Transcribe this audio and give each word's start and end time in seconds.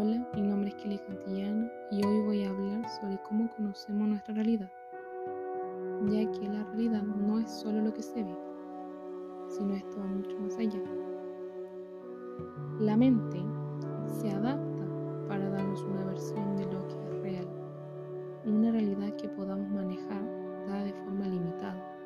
Hola, 0.00 0.24
mi 0.32 0.42
nombre 0.42 0.68
es 0.68 0.76
Kelly 0.76 0.96
Cantillano 0.96 1.68
y 1.90 2.06
hoy 2.06 2.20
voy 2.20 2.44
a 2.44 2.50
hablar 2.50 2.88
sobre 2.88 3.18
cómo 3.22 3.50
conocemos 3.56 4.06
nuestra 4.06 4.32
realidad, 4.32 4.70
ya 6.08 6.30
que 6.30 6.48
la 6.48 6.62
realidad 6.66 7.02
no 7.02 7.40
es 7.40 7.50
solo 7.50 7.82
lo 7.82 7.92
que 7.92 8.04
se 8.04 8.22
ve, 8.22 8.36
sino 9.48 9.74
esto 9.74 9.98
va 9.98 10.06
mucho 10.06 10.38
más 10.38 10.56
allá. 10.56 10.80
La 12.78 12.96
mente 12.96 13.42
se 14.20 14.30
adapta 14.30 14.86
para 15.26 15.50
darnos 15.50 15.82
una 15.82 16.04
versión 16.04 16.56
de 16.58 16.66
lo 16.66 16.86
que 16.86 16.94
es 16.94 17.22
real, 17.22 17.48
una 18.44 18.70
realidad 18.70 19.16
que 19.16 19.28
podamos 19.30 19.68
manejar 19.68 20.22
dada 20.68 20.84
de 20.84 20.92
forma 20.92 21.26
limitada. 21.26 21.98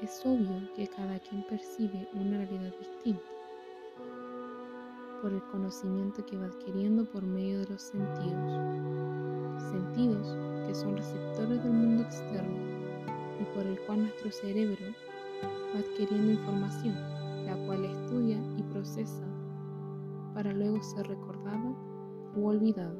Es 0.00 0.24
obvio 0.24 0.72
que 0.76 0.86
cada 0.86 1.18
quien 1.18 1.44
percibe 1.48 2.06
una 2.14 2.36
realidad 2.36 2.72
distinta 2.78 3.34
por 5.24 5.32
el 5.32 5.42
conocimiento 5.44 6.22
que 6.26 6.36
va 6.36 6.44
adquiriendo 6.44 7.06
por 7.06 7.22
medio 7.22 7.60
de 7.60 7.68
los 7.68 7.80
sentidos, 7.80 8.52
sentidos 9.70 10.36
que 10.66 10.74
son 10.74 10.98
receptores 10.98 11.64
del 11.64 11.72
mundo 11.72 12.02
externo 12.02 12.58
y 13.40 13.44
por 13.54 13.64
el 13.64 13.80
cual 13.86 14.02
nuestro 14.02 14.30
cerebro 14.30 14.84
va 15.74 15.78
adquiriendo 15.78 16.30
información 16.30 16.94
la 17.46 17.56
cual 17.64 17.86
estudia 17.86 18.36
y 18.58 18.62
procesa 18.64 19.24
para 20.34 20.52
luego 20.52 20.82
ser 20.82 21.06
recordada 21.06 21.74
u 22.36 22.46
olvidada. 22.46 22.94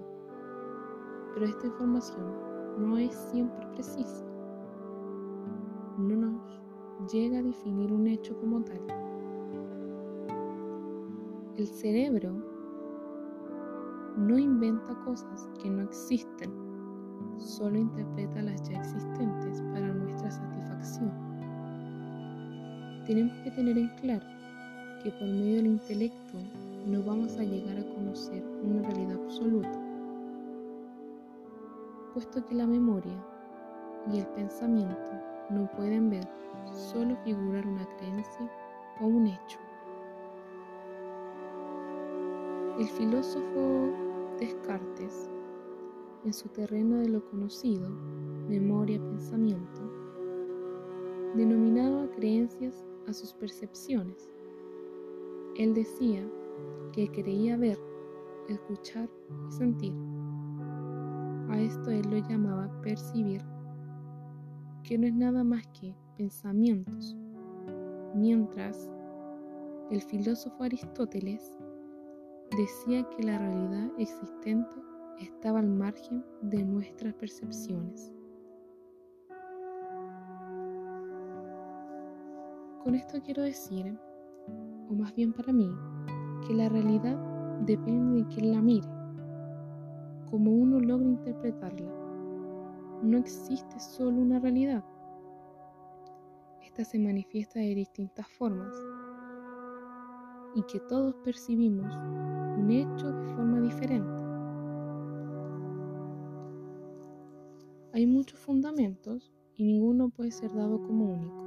Pero 1.34 1.44
esta 1.44 1.66
información 1.66 2.24
no 2.78 2.96
es 2.96 3.14
siempre 3.30 3.66
precisa. 3.74 4.24
No 5.98 6.16
nos 6.16 7.12
llega 7.12 7.40
a 7.40 7.42
definir 7.42 7.92
un 7.92 8.06
hecho 8.06 8.34
como 8.40 8.64
tal. 8.64 9.03
El 11.56 11.68
cerebro 11.68 12.32
no 14.16 14.36
inventa 14.36 14.92
cosas 15.04 15.48
que 15.62 15.70
no 15.70 15.82
existen, 15.82 16.52
solo 17.38 17.78
interpreta 17.78 18.42
las 18.42 18.68
ya 18.68 18.76
existentes 18.78 19.62
para 19.72 19.86
nuestra 19.86 20.32
satisfacción. 20.32 21.12
Tenemos 23.06 23.38
que 23.44 23.52
tener 23.52 23.78
en 23.78 23.88
claro 24.00 24.26
que 25.04 25.12
por 25.12 25.28
medio 25.28 25.56
del 25.58 25.66
intelecto 25.68 26.38
no 26.86 27.00
vamos 27.04 27.36
a 27.38 27.44
llegar 27.44 27.78
a 27.78 27.94
conocer 27.94 28.44
una 28.64 28.82
realidad 28.88 29.20
absoluta, 29.22 29.80
puesto 32.14 32.44
que 32.46 32.54
la 32.56 32.66
memoria 32.66 33.24
y 34.12 34.18
el 34.18 34.26
pensamiento 34.26 35.12
no 35.50 35.70
pueden 35.76 36.10
ver, 36.10 36.28
solo 36.72 37.16
figurar 37.22 37.64
una 37.64 37.86
creencia 37.96 38.50
o 39.00 39.06
un 39.06 39.28
hecho. 39.28 39.63
El 42.78 42.88
filósofo 42.88 43.92
Descartes, 44.38 45.30
en 46.24 46.32
su 46.32 46.48
terreno 46.48 46.98
de 46.98 47.08
lo 47.08 47.24
conocido, 47.30 47.88
memoria, 48.48 48.98
pensamiento, 48.98 49.80
denominaba 51.36 52.10
creencias 52.10 52.84
a 53.06 53.12
sus 53.12 53.32
percepciones 53.34 54.34
él 55.56 55.72
decía 55.72 56.28
que 56.92 57.08
creía 57.08 57.56
ver, 57.56 57.78
escuchar 58.48 59.08
y 59.48 59.52
sentir. 59.52 59.94
A 61.48 61.60
esto 61.60 61.90
él 61.90 62.02
lo 62.10 62.18
llamaba 62.28 62.68
percibir, 62.82 63.40
que 64.82 64.98
no 64.98 65.06
es 65.06 65.14
nada 65.14 65.44
más 65.44 65.64
que 65.68 65.94
pensamientos, 66.16 67.16
mientras 68.16 68.90
el 69.92 70.02
filósofo 70.02 70.64
Aristóteles 70.64 71.56
decía 72.56 73.08
que 73.10 73.22
la 73.22 73.38
realidad 73.38 73.90
existente 73.98 74.76
estaba 75.20 75.60
al 75.60 75.68
margen 75.68 76.24
de 76.42 76.64
nuestras 76.64 77.14
percepciones. 77.14 78.12
Con 82.82 82.94
esto 82.94 83.20
quiero 83.22 83.42
decir 83.42 83.98
o 84.88 84.94
más 84.94 85.14
bien 85.14 85.32
para 85.32 85.52
mí, 85.52 85.70
que 86.46 86.54
la 86.54 86.68
realidad 86.68 87.16
depende 87.60 88.22
de 88.22 88.28
quien 88.28 88.52
la 88.52 88.60
mire, 88.60 88.88
como 90.30 90.50
uno 90.50 90.80
logra 90.80 91.06
interpretarla. 91.06 91.92
No 93.02 93.18
existe 93.18 93.78
solo 93.80 94.18
una 94.18 94.38
realidad. 94.38 94.84
Esta 96.62 96.84
se 96.84 96.98
manifiesta 96.98 97.60
de 97.60 97.74
distintas 97.74 98.26
formas 98.28 98.74
y 100.54 100.62
que 100.62 100.80
todos 100.80 101.14
percibimos 101.24 101.94
un 102.56 102.70
hecho 102.70 103.12
de 103.12 103.34
forma 103.34 103.60
diferente. 103.60 104.22
Hay 107.92 108.06
muchos 108.06 108.38
fundamentos 108.40 109.32
y 109.56 109.64
ninguno 109.64 110.08
puede 110.08 110.32
ser 110.32 110.52
dado 110.52 110.82
como 110.82 111.12
único. 111.14 111.44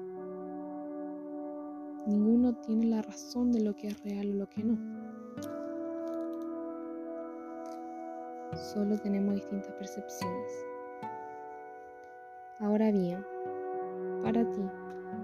Ninguno 2.08 2.56
tiene 2.62 2.86
la 2.86 3.02
razón 3.02 3.52
de 3.52 3.62
lo 3.62 3.76
que 3.76 3.88
es 3.88 4.02
real 4.04 4.32
o 4.32 4.34
lo 4.36 4.50
que 4.50 4.64
no. 4.64 4.78
Solo 8.56 8.98
tenemos 8.98 9.36
distintas 9.36 9.74
percepciones. 9.74 10.66
Ahora 12.60 12.92
bien, 12.92 13.24
para 14.24 14.50
ti, 14.50 14.62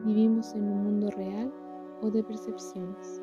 ¿vivimos 0.06 0.54
en 0.56 0.66
un 0.66 0.84
mundo 0.84 1.10
real 1.10 1.52
o 2.02 2.12
de 2.12 2.22
percepciones? 2.22 3.23